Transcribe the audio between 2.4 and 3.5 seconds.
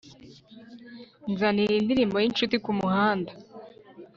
kumuhanda